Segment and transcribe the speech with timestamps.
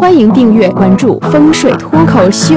[0.00, 2.54] 欢迎订阅关注风水脱口秀。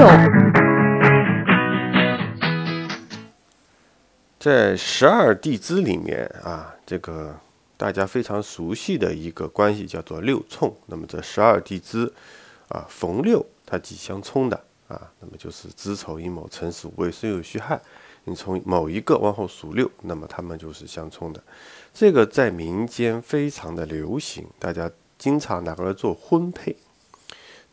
[4.40, 7.38] 在十二地支里面啊，这个
[7.76, 10.74] 大家非常熟悉的一个关系叫做六冲。
[10.86, 12.10] 那么这十二地支
[12.68, 14.58] 啊，逢六它即相冲的
[14.88, 17.78] 啊，那么就是子丑寅卯辰巳午未申酉戌亥。
[18.24, 21.42] 你从某一个往后数六，那么它们就是相冲的。
[21.92, 26.74] 这个在民间非常的流行，大家经常拿过来做婚配。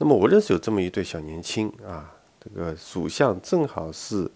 [0.02, 2.12] 那么我认识有这么一对小年轻啊，
[2.44, 4.28] 这个属相正好是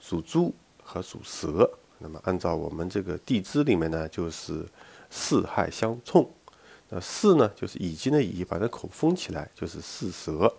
[0.00, 1.70] 属猪和属蛇。
[1.98, 4.64] 那么按照我们这个地支里面呢，就是
[5.10, 6.26] 四亥相冲。
[6.88, 10.50] 那四呢，就是已经的已，把这口封起来，就是四蛇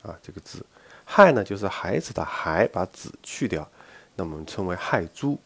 [0.00, 0.64] 啊这个字。
[1.04, 3.68] 亥呢，就是孩子的孩，把子去掉。
[4.16, 5.38] 那我们称为亥猪。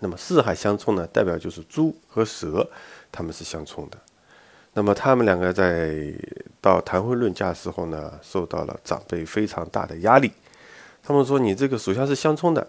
[0.00, 2.70] 那么四亥相冲呢，代表就是猪和蛇，
[3.10, 3.96] 他们是相冲的。
[4.74, 6.14] 那么他们两个在
[6.60, 10.30] 到谈婚论嫁时候呢，受到了长辈非常大的压力。
[11.02, 12.66] 他们说：“你这个属相是相冲的，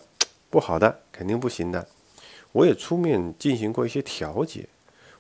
[0.49, 1.85] 不好的，肯定不行的。”
[2.53, 4.67] 我也出面进行过一些调解。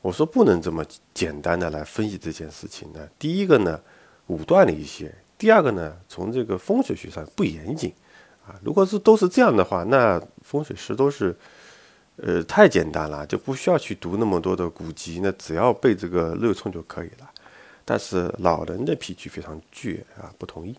[0.01, 3.07] 我说不能这么简单的来分析这件事情呢。
[3.19, 3.79] 第一个呢，
[4.27, 7.93] 武断了一些；第二个呢，从这个风水学上不严谨。
[8.45, 11.35] 啊，如果是都是这样的话，那风水师都是，
[12.15, 17.29] 呃，太简单了，就不需要去读那么多的古籍，那只要背这个六冲就可以了。
[17.83, 20.75] 但是老人的脾气非常倔啊，不同意。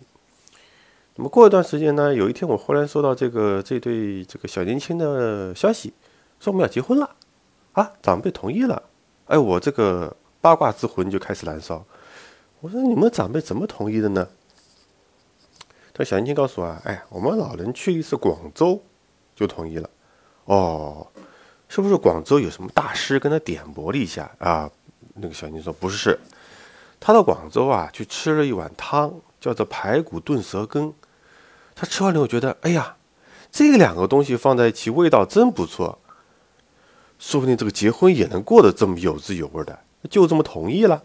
[1.16, 5.92] 那么过一段时间呢，有一天我忽然收到这个这对这个小年轻的消息，
[6.40, 7.16] 说我们要结婚了，
[7.72, 8.82] 啊，长辈同意了。
[9.26, 11.84] 哎，我这个八卦之魂就开始燃烧。
[12.60, 14.26] 我说你们长辈怎么同意的呢？
[15.92, 18.80] 这小年轻告诉我啊，哎，我们老人去一次广州，
[19.36, 19.90] 就同意了。
[20.46, 21.06] 哦，
[21.68, 24.70] 是不是广州有什么大师跟他点拨了一下啊？
[25.14, 26.18] 那个小年轻说不是，
[27.04, 30.94] 他到广州啊去吃了一碗汤，叫做排骨炖蛇羹。
[31.74, 32.94] 他吃完以后觉得，哎呀，
[33.50, 35.98] 这两个东西放在一起味道真不错，
[37.18, 39.76] 说不定这个结婚也能过得这么有滋有味的，
[40.08, 41.02] 就这么同意了。